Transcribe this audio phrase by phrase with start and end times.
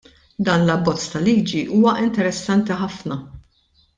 [0.45, 3.21] Dan l-Abbozz ta' Liġi huwa interessanti ħafna.